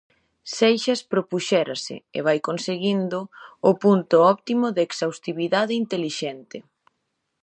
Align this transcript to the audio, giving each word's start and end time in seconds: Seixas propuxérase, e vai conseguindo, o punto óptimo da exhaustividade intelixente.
Seixas 0.57 1.01
propuxérase, 1.11 1.95
e 2.17 2.19
vai 2.27 2.39
conseguindo, 2.47 3.19
o 3.69 3.71
punto 3.83 4.15
óptimo 4.33 4.67
da 4.75 4.85
exhaustividade 4.89 5.73
intelixente. 5.83 6.57